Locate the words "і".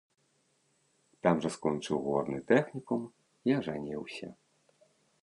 3.51-3.59